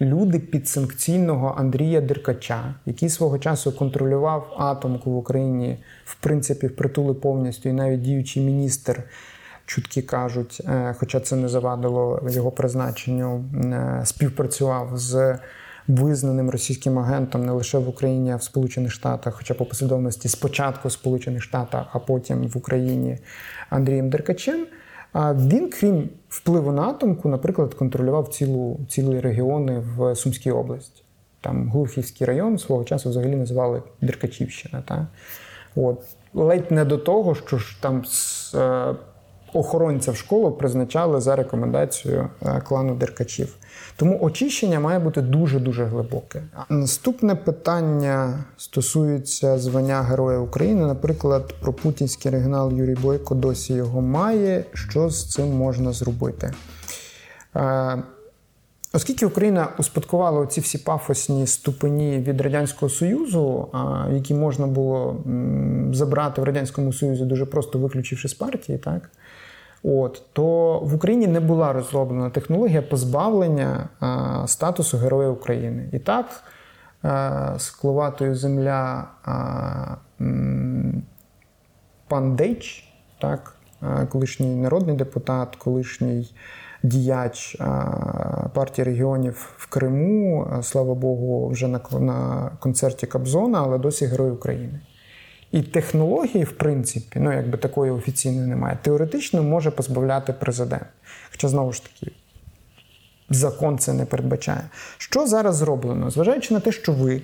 люди 0.00 0.38
підсанкційного 0.38 1.54
Андрія 1.58 2.00
Деркача, 2.00 2.74
який 2.86 3.08
свого 3.08 3.38
часу 3.38 3.72
контролював 3.72 4.54
атомку 4.58 5.10
в 5.10 5.16
Україні, 5.16 5.78
в 6.04 6.14
принципі, 6.14 6.66
впритули 6.66 7.14
повністю, 7.14 7.68
і 7.68 7.72
навіть 7.72 8.02
діючий 8.02 8.42
міністр. 8.42 9.02
Чутки 9.66 10.02
кажуть, 10.02 10.62
е, 10.68 10.94
хоча 10.98 11.20
це 11.20 11.36
не 11.36 11.48
завадило 11.48 12.22
його 12.30 12.50
призначенню, 12.50 13.44
е, 13.54 14.02
співпрацював 14.04 14.90
з 14.94 15.38
визнаним 15.88 16.50
російським 16.50 16.98
агентом 16.98 17.46
не 17.46 17.52
лише 17.52 17.78
в 17.78 17.88
Україні, 17.88 18.32
а 18.32 18.36
в 18.36 18.42
Сполучених 18.42 18.92
Штатах, 18.92 19.34
хоча 19.34 19.54
по 19.54 19.64
послідовності 19.64 20.28
спочатку 20.28 20.88
в 20.88 20.92
Сполучених 20.92 21.42
Штатах, 21.42 21.86
а 21.92 21.98
потім 21.98 22.48
в 22.48 22.58
Україні 22.58 23.18
Андрієм 23.70 24.10
Деркачем. 24.10 24.66
А 25.14 25.34
він, 25.34 25.70
крім 25.70 26.08
впливу 26.28 26.72
на 26.72 26.82
атомку, 26.82 27.28
наприклад, 27.28 27.74
контролював 27.74 28.28
цілу, 28.28 28.80
цілі 28.88 29.20
регіони 29.20 29.82
в 29.96 30.16
Сумській 30.16 30.50
області. 30.50 31.02
Там 31.40 31.70
Глухівський 31.70 32.26
район 32.26 32.58
свого 32.58 32.84
часу 32.84 33.10
взагалі 33.10 33.36
називали 33.36 33.82
Деркачівщина. 34.00 34.82
Та? 34.86 35.06
От. 35.76 36.00
Ледь 36.34 36.70
не 36.70 36.84
до 36.84 36.98
того, 36.98 37.34
що 37.34 37.58
ж 37.58 37.76
там 37.80 38.04
е, 38.54 38.94
охоронця 39.52 40.12
в 40.12 40.16
школу 40.16 40.52
призначали 40.52 41.20
за 41.20 41.36
рекомендацією 41.36 42.28
е, 42.42 42.60
клану 42.60 42.94
Деркачів. 42.94 43.56
Тому 43.96 44.18
очищення 44.22 44.80
має 44.80 44.98
бути 44.98 45.22
дуже-дуже 45.22 45.84
глибоке. 45.84 46.42
Наступне 46.68 47.34
питання 47.34 48.44
стосується 48.56 49.58
звання 49.58 50.02
Героя 50.02 50.38
України. 50.38 50.86
Наприклад, 50.86 51.54
про 51.60 51.72
путінський 51.72 52.30
регіонал 52.30 52.72
Юрій 52.72 52.94
Бойко 52.94 53.34
досі 53.34 53.74
його 53.74 54.00
має. 54.00 54.64
Що 54.72 55.10
з 55.10 55.30
цим 55.30 55.56
можна 55.56 55.92
зробити? 55.92 56.52
Е, 57.56 58.02
оскільки 58.92 59.26
Україна 59.26 59.68
успадкувала 59.78 60.46
ці 60.46 60.60
всі 60.60 60.78
пафосні 60.78 61.46
ступені 61.46 62.18
від 62.18 62.40
Радянського 62.40 62.90
Союзу, 62.90 63.68
які 64.12 64.34
можна 64.34 64.66
було 64.66 65.16
забрати 65.92 66.40
в 66.40 66.44
Радянському 66.44 66.92
Союзі, 66.92 67.24
дуже 67.24 67.46
просто 67.46 67.78
виключивши 67.78 68.28
з 68.28 68.34
партії, 68.34 68.78
так 68.78 69.10
От 69.84 70.22
то 70.32 70.78
в 70.78 70.94
Україні 70.94 71.26
не 71.26 71.40
була 71.40 71.72
розроблена 71.72 72.30
технологія 72.30 72.82
позбавлення 72.82 73.88
а, 74.00 74.46
статусу 74.46 74.98
Героя 74.98 75.28
України. 75.28 75.88
І 75.92 75.98
так 75.98 76.26
а, 77.02 77.54
з 77.58 77.70
земля 78.34 79.08
а, 79.24 79.96
пан 82.08 82.36
Дейч, 82.36 82.92
так, 83.20 83.56
колишній 84.08 84.54
народний 84.54 84.96
депутат, 84.96 85.56
колишній 85.56 86.34
діяч 86.82 87.56
партії 88.54 88.84
регіонів 88.84 89.54
в 89.56 89.70
Криму, 89.70 90.48
слава 90.62 90.94
Богу, 90.94 91.48
вже 91.48 91.68
на, 91.68 91.80
на 92.00 92.50
концерті 92.60 93.06
Кобзона, 93.06 93.62
але 93.62 93.78
досі 93.78 94.06
Герой 94.06 94.30
України. 94.30 94.80
І 95.54 95.62
технології, 95.62 96.44
в 96.44 96.52
принципі, 96.52 97.20
ну 97.20 97.32
якби 97.32 97.58
такої 97.58 97.92
офіційної 97.92 98.46
немає, 98.46 98.78
теоретично 98.82 99.42
може 99.42 99.70
позбавляти 99.70 100.32
президент. 100.32 100.86
Хоча, 101.30 101.48
знову 101.48 101.72
ж 101.72 101.82
таки, 101.82 102.12
закон 103.30 103.78
це 103.78 103.92
не 103.92 104.04
передбачає. 104.04 104.70
Що 104.98 105.26
зараз 105.26 105.56
зроблено? 105.56 106.10
Зважаючи 106.10 106.54
на 106.54 106.60
те, 106.60 106.72
що 106.72 106.92
ви, 106.92 107.22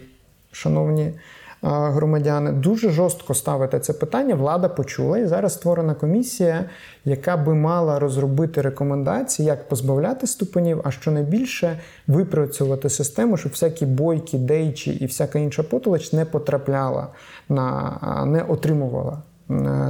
шановні 0.52 1.12
громадяни, 1.62 2.52
дуже 2.52 2.90
жорстко 2.90 3.34
ставите 3.34 3.80
це 3.80 3.92
питання. 3.92 4.34
Влада 4.34 4.68
почула, 4.68 5.18
і 5.18 5.26
зараз 5.26 5.54
створена 5.54 5.94
комісія, 5.94 6.64
яка 7.04 7.36
би 7.36 7.54
мала 7.54 7.98
розробити 7.98 8.62
рекомендації, 8.62 9.48
як 9.48 9.68
позбавляти 9.68 10.26
ступенів, 10.26 10.80
а 10.84 10.90
що 10.90 11.10
найбільше 11.10 11.80
випрацювати 12.06 12.90
систему, 12.90 13.36
щоб 13.36 13.52
всякі 13.52 13.86
бойки, 13.86 14.38
дейчі 14.38 14.90
і 14.92 15.06
всяка 15.06 15.38
інша 15.38 15.62
потолоч 15.62 16.12
не 16.12 16.24
потрапляла 16.24 17.08
на 17.48 17.98
не 18.26 18.42
отримувала 18.42 19.22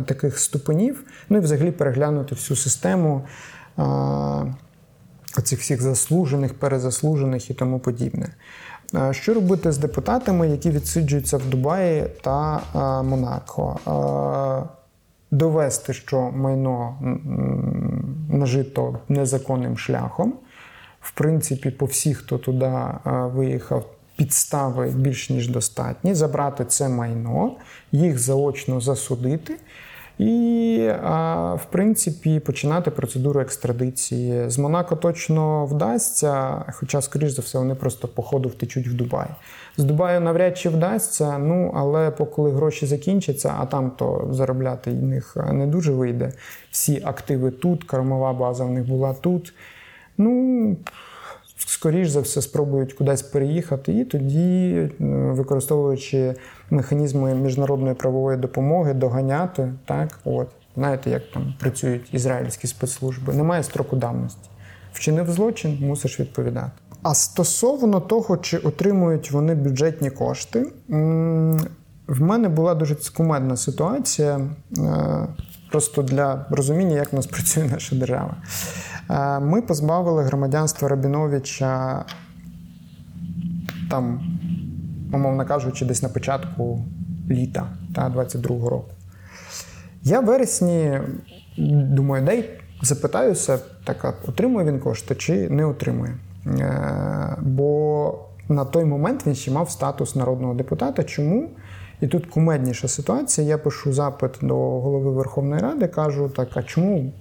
таких 0.06 0.38
ступенів. 0.38 1.04
Ну 1.28 1.38
і 1.38 1.40
взагалі 1.40 1.70
переглянути 1.70 2.34
всю 2.34 2.56
систему. 2.56 3.22
оцих 5.38 5.60
всіх 5.60 5.82
заслужених, 5.82 6.54
перезаслужених 6.54 7.50
і 7.50 7.54
тому 7.54 7.78
подібне. 7.78 8.28
Що 9.10 9.34
робити 9.34 9.72
з 9.72 9.78
депутатами, 9.78 10.48
які 10.48 10.70
відсиджуються 10.70 11.36
в 11.36 11.46
Дубаї 11.46 12.06
та 12.22 12.60
Монако? 13.02 13.78
Довести, 15.30 15.92
що 15.92 16.20
майно 16.20 16.98
нажито 18.28 18.98
незаконним 19.08 19.78
шляхом. 19.78 20.34
В 21.00 21.12
принципі, 21.12 21.70
по 21.70 21.86
всіх, 21.86 22.18
хто 22.18 22.38
туди 22.38 22.72
виїхав, 23.04 23.84
підстави 24.16 24.90
більш 24.90 25.30
ніж 25.30 25.48
достатні, 25.48 26.14
забрати 26.14 26.64
це 26.64 26.88
майно, 26.88 27.52
їх 27.92 28.18
заочно 28.18 28.80
засудити. 28.80 29.56
І, 30.20 30.90
в 31.54 31.64
принципі, 31.70 32.40
починати 32.40 32.90
процедуру 32.90 33.40
екстрадиції. 33.40 34.50
З 34.50 34.58
Монако 34.58 34.96
точно 34.96 35.66
вдасться, 35.66 36.64
хоча, 36.74 37.02
скоріш 37.02 37.30
за 37.30 37.42
все, 37.42 37.58
вони 37.58 37.74
просто 37.74 38.08
по 38.08 38.22
ходу 38.22 38.48
втечуть 38.48 38.88
в 38.88 38.94
Дубай. 38.94 39.26
З 39.76 39.84
Дубаю 39.84 40.20
навряд 40.20 40.58
чи 40.58 40.68
вдасться, 40.68 41.38
ну 41.38 41.72
але 41.76 42.10
поки 42.10 42.42
гроші 42.42 42.86
закінчаться, 42.86 43.54
а 43.60 43.66
там 43.66 43.90
то 43.90 44.28
заробляти 44.30 44.90
в 44.90 45.02
них 45.02 45.36
не 45.52 45.66
дуже 45.66 45.92
вийде. 45.92 46.32
Всі 46.70 47.02
активи 47.04 47.50
тут, 47.50 47.84
кормова 47.84 48.32
база 48.32 48.64
в 48.64 48.70
них 48.70 48.88
була 48.88 49.14
тут. 49.14 49.54
Ну 50.18 50.76
скоріш 51.66 52.08
за 52.08 52.20
все 52.20 52.42
спробують 52.42 52.92
кудись 52.92 53.22
переїхати, 53.22 53.92
і 53.92 54.04
тоді, 54.04 54.72
е, 54.74 54.90
використовуючи 55.32 56.34
механізми 56.70 57.34
міжнародної 57.34 57.94
правової 57.94 58.38
допомоги, 58.38 58.94
доганяти 58.94 59.72
так, 59.86 60.20
от 60.24 60.48
знаєте, 60.76 61.10
як 61.10 61.22
там 61.34 61.54
працюють 61.60 62.14
ізраїльські 62.14 62.66
спецслужби. 62.66 63.34
Немає 63.34 63.62
строку 63.62 63.96
давності. 63.96 64.50
Вчинив 64.92 65.30
злочин, 65.30 65.78
мусиш 65.80 66.20
відповідати. 66.20 66.70
А 67.02 67.14
стосовно 67.14 68.00
того, 68.00 68.36
чи 68.36 68.58
отримують 68.58 69.30
вони 69.30 69.54
бюджетні 69.54 70.10
кошти, 70.10 70.66
в 72.06 72.22
мене 72.22 72.48
була 72.48 72.74
дуже 72.74 72.96
кумедна 73.16 73.56
ситуація, 73.56 74.40
е, 74.78 75.26
просто 75.70 76.02
для 76.02 76.46
розуміння, 76.50 76.96
як 76.96 77.12
у 77.12 77.16
нас 77.16 77.26
працює 77.36 77.64
наша 77.64 77.96
держава. 77.96 78.36
Е, 79.10 79.40
ми 79.40 79.62
позбавили 79.62 80.22
громадянства 80.22 80.88
Рабіновича 80.88 82.04
там, 83.90 84.20
умовно 85.12 85.46
кажучи, 85.46 85.84
десь 85.84 86.02
на 86.02 86.08
початку 86.08 86.84
літа 87.30 87.66
та 87.94 88.10
22-го 88.10 88.70
року. 88.70 88.90
Я 90.02 90.20
в 90.20 90.24
вересні 90.24 91.00
думаю, 91.58 92.24
дай 92.24 92.50
запитаюся, 92.82 93.58
так, 93.84 94.14
отримує 94.28 94.66
він 94.66 94.80
кошти 94.80 95.14
чи 95.14 95.48
не 95.48 95.64
отримує. 95.64 96.14
Е, 96.46 97.36
бо 97.42 98.18
на 98.48 98.64
той 98.64 98.84
момент 98.84 99.26
він 99.26 99.34
ще 99.34 99.50
мав 99.50 99.70
статус 99.70 100.16
народного 100.16 100.54
депутата. 100.54 101.04
Чому? 101.04 101.48
І 102.00 102.06
тут 102.06 102.26
кумедніша 102.26 102.88
ситуація. 102.88 103.46
Я 103.46 103.58
пишу 103.58 103.92
запит 103.92 104.30
до 104.42 104.54
голови 104.54 105.10
Верховної 105.10 105.62
Ради, 105.62 105.88
кажу, 105.88 106.28
так, 106.28 106.48
а 106.54 106.62
чому 106.62 107.12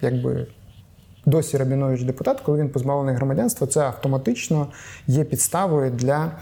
якби 0.00 0.46
досі 1.26 1.56
Рабінович 1.56 2.02
депутат, 2.02 2.40
коли 2.40 2.58
він 2.58 2.68
позбавлений 2.68 3.14
громадянства, 3.14 3.66
це 3.66 3.80
автоматично 3.80 4.66
є 5.06 5.24
підставою 5.24 5.90
для 5.90 6.32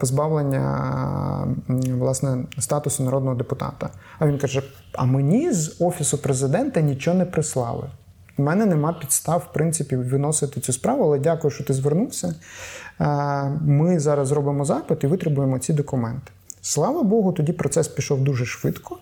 позбавлення 0.00 1.56
власне 1.98 2.44
статусу 2.58 3.02
народного 3.02 3.36
депутата. 3.36 3.90
А 4.18 4.26
він 4.26 4.38
каже: 4.38 4.62
а 4.92 5.04
мені 5.04 5.52
з 5.52 5.76
офісу 5.80 6.18
президента 6.18 6.80
нічого 6.80 7.16
не 7.16 7.24
прислали. 7.24 7.90
У 8.38 8.42
мене 8.42 8.66
нема 8.66 8.92
підстав, 8.92 9.46
в 9.50 9.52
принципі, 9.52 9.96
виносити 9.96 10.60
цю 10.60 10.72
справу, 10.72 11.04
але 11.04 11.18
дякую, 11.18 11.50
що 11.50 11.64
ти 11.64 11.72
звернувся. 11.72 12.34
Ми 13.60 14.00
зараз 14.00 14.28
зробимо 14.28 14.64
запит 14.64 15.04
і 15.04 15.06
витребуємо 15.06 15.58
ці 15.58 15.72
документи. 15.72 16.32
Слава 16.60 17.02
Богу, 17.02 17.32
тоді 17.32 17.52
процес 17.52 17.88
пішов 17.88 18.24
дуже 18.24 18.44
швидко. 18.44 18.98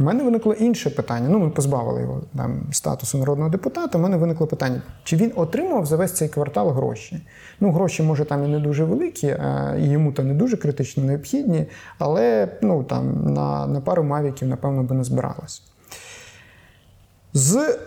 У 0.00 0.04
мене 0.04 0.24
виникло 0.24 0.52
інше 0.52 0.90
питання. 0.90 1.28
Ну, 1.28 1.38
ми 1.38 1.50
позбавили 1.50 2.00
його 2.00 2.22
там 2.36 2.60
статусу 2.72 3.18
народного 3.18 3.50
депутата. 3.50 3.98
У 3.98 4.00
мене 4.00 4.16
виникло 4.16 4.46
питання, 4.46 4.82
чи 5.04 5.16
він 5.16 5.32
отримав 5.36 5.86
за 5.86 5.96
весь 5.96 6.12
цей 6.12 6.28
квартал 6.28 6.70
гроші? 6.70 7.26
Ну, 7.60 7.72
гроші, 7.72 8.02
може, 8.02 8.24
там 8.24 8.44
і 8.44 8.48
не 8.48 8.58
дуже 8.58 8.84
великі, 8.84 9.36
і 9.78 9.84
йому 9.84 10.12
там 10.12 10.28
не 10.28 10.34
дуже 10.34 10.56
критично 10.56 11.04
необхідні, 11.04 11.66
але 11.98 12.48
ну, 12.62 12.84
там, 12.84 13.32
на, 13.34 13.66
на 13.66 13.80
пару 13.80 14.04
мавіків, 14.04 14.48
напевно, 14.48 14.82
би 14.82 14.94
не 14.94 15.04
збиралось. 15.04 15.62
З 17.32 17.78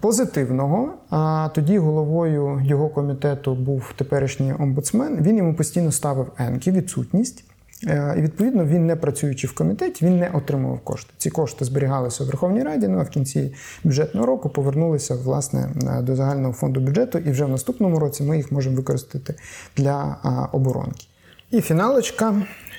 позитивного, 0.00 0.92
а 1.10 1.48
тоді 1.54 1.78
головою 1.78 2.60
його 2.64 2.88
комітету 2.88 3.54
був 3.54 3.92
теперішній 3.96 4.54
омбудсмен. 4.58 5.22
Він 5.22 5.36
йому 5.36 5.54
постійно 5.54 5.92
ставив 5.92 6.32
енки, 6.38 6.70
відсутність. 6.70 7.44
Е, 7.84 8.14
і 8.18 8.22
відповідно 8.22 8.64
він, 8.64 8.86
не 8.86 8.96
працюючи 8.96 9.46
в 9.46 9.54
комітеті, 9.54 10.06
він 10.06 10.18
не 10.18 10.30
отримував 10.30 10.80
кошти. 10.80 11.12
Ці 11.18 11.30
кошти 11.30 11.64
зберігалися 11.64 12.24
в 12.24 12.26
Верховній 12.26 12.62
Раді. 12.62 12.88
Ну 12.88 12.98
а 12.98 13.02
в 13.02 13.08
кінці 13.08 13.54
бюджетного 13.84 14.26
року 14.26 14.48
повернулися 14.48 15.14
власне 15.14 15.68
до 16.02 16.16
загального 16.16 16.52
фонду 16.52 16.80
бюджету, 16.80 17.18
і 17.18 17.30
вже 17.30 17.44
в 17.44 17.48
наступному 17.48 17.98
році 17.98 18.22
ми 18.22 18.36
їх 18.36 18.52
можемо 18.52 18.76
використати 18.76 19.34
для 19.76 20.16
оборонки. 20.52 21.06
І 21.50 21.60
фіналочка. 21.60 22.34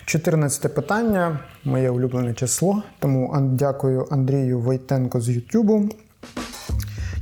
14 0.05 0.75
питання, 0.75 1.39
моє 1.63 1.89
улюблене 1.89 2.33
число. 2.33 2.83
Тому 2.99 3.38
дякую 3.51 4.07
Андрію 4.12 4.60
Войтенко 4.60 5.21
з 5.21 5.29
Ютубу. 5.29 5.89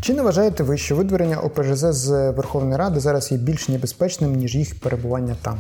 Чи 0.01 0.13
не 0.13 0.21
вважаєте 0.21 0.63
ви, 0.63 0.77
що 0.77 0.95
видворення 0.95 1.37
ОПЖЗ 1.37 1.95
з 1.95 2.31
Верховної 2.31 2.77
Ради 2.77 2.99
зараз 2.99 3.31
є 3.31 3.37
більш 3.37 3.69
небезпечним, 3.69 4.35
ніж 4.35 4.55
їх 4.55 4.79
перебування 4.79 5.35
там? 5.41 5.57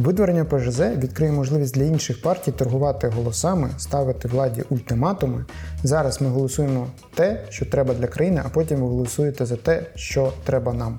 Видворення 0.00 0.44
ПЖЗ 0.44 0.80
відкриє 0.80 1.32
можливість 1.32 1.74
для 1.74 1.84
інших 1.84 2.22
партій 2.22 2.52
торгувати 2.52 3.08
голосами, 3.08 3.70
ставити 3.78 4.28
владі 4.28 4.64
ультиматуми. 4.70 5.44
Зараз 5.82 6.22
ми 6.22 6.28
голосуємо 6.28 6.86
те, 7.14 7.44
що 7.48 7.66
треба 7.66 7.94
для 7.94 8.06
країни, 8.06 8.42
а 8.44 8.48
потім 8.48 8.80
ви 8.80 8.86
голосуєте 8.86 9.46
за 9.46 9.56
те, 9.56 9.86
що 9.94 10.32
треба 10.44 10.72
нам. 10.72 10.98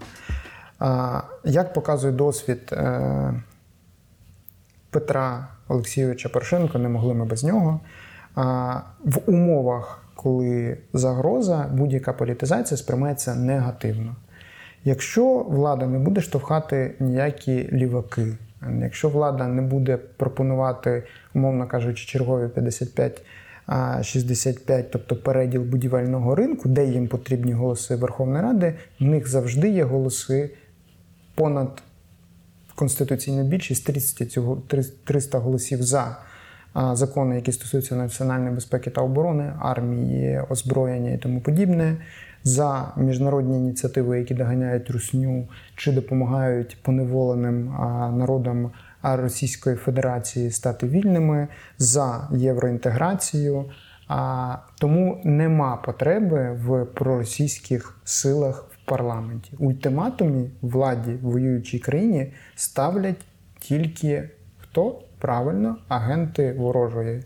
Як 1.44 1.74
показує 1.74 2.14
досвід 2.14 2.60
е, 2.72 3.34
Петра 4.90 5.48
Олексійовича 5.68 6.30
Порошенко, 6.30 6.80
не 6.80 6.90
могли 6.90 7.14
ми 7.14 7.26
без 7.26 7.44
нього. 7.44 7.80
В 9.06 9.20
умовах, 9.26 10.04
коли 10.16 10.78
загроза, 10.94 11.70
будь-яка 11.74 12.14
політизація 12.14 12.78
сприймається 12.78 13.36
негативно. 13.36 14.16
Якщо 14.84 15.40
влада 15.40 15.88
не 15.88 16.00
буде 16.00 16.22
штовхати 16.22 16.96
ніякі 17.00 17.70
ліваки, 17.72 18.38
Якщо 18.82 19.10
влада 19.10 19.48
не 19.48 19.62
буде 19.62 19.98
пропонувати, 19.98 21.04
умовно 21.34 21.68
кажучи, 21.68 22.06
чергові 22.06 22.48
55 22.48 23.22
65, 24.02 24.92
тобто 24.92 25.16
переділ 25.16 25.62
будівельного 25.62 26.36
ринку, 26.36 26.70
де 26.70 26.86
їм 26.86 27.08
потрібні 27.08 27.54
голоси 27.54 27.96
Верховної 27.96 28.44
Ради, 28.44 28.74
в 29.00 29.04
них 29.04 29.28
завжди 29.28 29.70
є 29.70 29.84
голоси 29.84 30.50
понад 31.36 31.84
конституційну 32.76 33.44
більшість 33.44 33.86
30 33.86 34.32
цього 34.32 34.62
300 35.06 35.38
голосів 35.38 35.84
за 35.84 36.18
закони, 36.94 37.36
які 37.36 37.52
стосуються 37.52 37.96
національної 37.96 38.56
безпеки 38.56 38.90
та 38.90 39.02
оборони, 39.02 39.54
армії, 39.60 40.42
озброєння 40.50 41.12
і 41.12 41.18
тому 41.18 41.42
подібне 41.42 41.98
за 42.44 42.92
міжнародні 42.98 43.58
ініціативи, 43.58 44.20
які 44.20 44.34
доганяють 44.34 44.90
русню 44.90 45.48
чи 45.76 45.92
допомагають 45.92 46.78
поневоленим 46.82 47.66
народам 48.18 48.72
Російської 49.04 49.76
Федерації 49.76 50.52
стати 50.52 50.88
вільними 50.88 51.48
за 51.78 52.28
євроінтеграцію. 52.32 53.66
А 54.14 54.58
тому 54.80 55.22
нема 55.24 55.78
потреби 55.78 56.52
в 56.66 56.86
проросійських 56.86 58.00
силах 58.04 58.66
в 58.72 58.90
парламенті. 58.90 59.54
Ультиматумі 59.60 60.50
владі 60.62 61.12
в 61.12 61.32
воюючій 61.32 61.80
країні 61.80 62.34
ставлять 62.56 63.26
тільки 63.60 64.30
хто 64.58 65.02
правильно 65.22 65.78
агенти 65.88 66.56
ворожої 66.58 67.24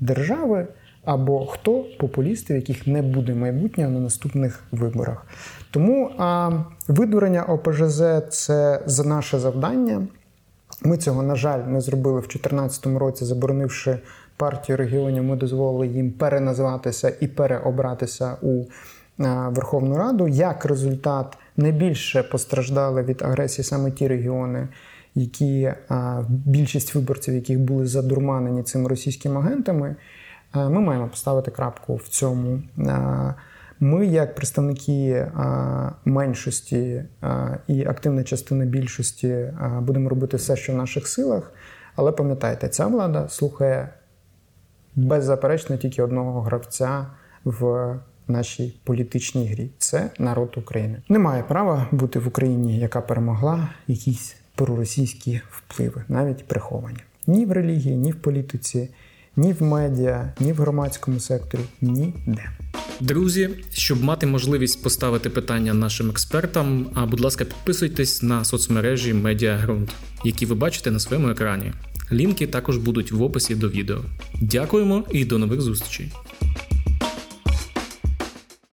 держави 0.00 0.66
або 1.04 1.46
хто 1.46 1.84
популісти, 1.98 2.54
в 2.54 2.56
яких 2.56 2.86
не 2.86 3.02
буде 3.02 3.34
майбутнього 3.34 3.90
на 3.90 4.00
наступних 4.00 4.64
виборах. 4.72 5.26
Тому 5.70 6.10
а, 6.18 6.50
видворення 6.88 7.42
ОПЖЗ 7.42 8.02
це 8.28 8.82
за 8.86 9.04
наше 9.04 9.38
завдання. 9.38 10.06
Ми 10.82 10.96
цього, 10.96 11.22
на 11.22 11.34
жаль, 11.34 11.58
не 11.58 11.80
зробили 11.80 12.20
в 12.20 12.22
2014 12.22 12.86
році, 12.86 13.24
заборонивши 13.24 13.98
партію 14.36 14.76
регіонів, 14.76 15.24
ми 15.24 15.36
дозволили 15.36 15.86
їм 15.86 16.12
переназватися 16.12 17.12
і 17.20 17.26
переобратися 17.26 18.36
у 18.42 18.64
Верховну 19.48 19.96
Раду. 19.96 20.28
Як 20.28 20.64
результат, 20.64 21.38
найбільше 21.56 22.22
постраждали 22.22 23.02
від 23.02 23.22
агресії 23.22 23.64
саме 23.64 23.90
ті 23.90 24.08
регіони, 24.08 24.68
які 25.14 25.72
більшість 26.28 26.94
виборців, 26.94 27.34
яких 27.34 27.60
були 27.60 27.86
задурманені 27.86 28.62
цими 28.62 28.88
російськими 28.88 29.40
агентами. 29.40 29.96
Ми 30.54 30.80
маємо 30.80 31.08
поставити 31.08 31.50
крапку 31.50 31.96
в 31.96 32.08
цьому. 32.08 32.62
Ми, 33.80 34.06
як 34.06 34.34
представники 34.34 35.26
меншості 36.04 37.04
і 37.66 37.84
активна 37.86 38.24
частина 38.24 38.64
більшості, 38.64 39.52
будемо 39.80 40.08
робити 40.08 40.36
все, 40.36 40.56
що 40.56 40.72
в 40.72 40.76
наших 40.76 41.08
силах. 41.08 41.52
Але 41.96 42.12
пам'ятайте, 42.12 42.68
ця 42.68 42.86
влада 42.86 43.28
слухає 43.28 43.88
беззаперечно 44.96 45.76
тільки 45.76 46.02
одного 46.02 46.40
гравця 46.40 47.06
в 47.44 47.94
нашій 48.28 48.80
політичній 48.84 49.48
грі. 49.48 49.70
Це 49.78 50.10
народ 50.18 50.54
України. 50.56 51.02
Немає 51.08 51.42
права 51.42 51.86
бути 51.90 52.18
в 52.18 52.28
Україні, 52.28 52.78
яка 52.78 53.00
перемогла 53.00 53.68
якісь 53.86 54.36
проросійські 54.60 55.40
впливи, 55.50 56.04
навіть 56.08 56.44
приховані. 56.48 56.98
Ні 57.26 57.46
в 57.46 57.52
релігії, 57.52 57.96
ні 57.96 58.12
в 58.12 58.14
політиці, 58.14 58.88
ні 59.36 59.52
в 59.52 59.62
медіа, 59.62 60.32
ні 60.40 60.52
в 60.52 60.56
громадському 60.56 61.20
секторі, 61.20 61.60
ніде. 61.80 62.50
Друзі, 63.00 63.50
щоб 63.72 64.04
мати 64.04 64.26
можливість 64.26 64.82
поставити 64.82 65.30
питання 65.30 65.74
нашим 65.74 66.10
експертам, 66.10 66.90
а 66.94 67.06
будь 67.06 67.20
ласка, 67.20 67.44
підписуйтесь 67.44 68.22
на 68.22 68.44
соцмережі 68.44 69.14
Медіагрунт, 69.14 69.90
які 70.24 70.46
ви 70.46 70.54
бачите 70.54 70.90
на 70.90 70.98
своєму 70.98 71.28
екрані. 71.28 71.72
Лінки 72.12 72.46
також 72.46 72.76
будуть 72.76 73.12
в 73.12 73.22
описі 73.22 73.54
до 73.54 73.68
відео. 73.68 74.00
Дякуємо 74.40 75.04
і 75.10 75.24
до 75.24 75.38
нових 75.38 75.60
зустрічей. 75.60 76.12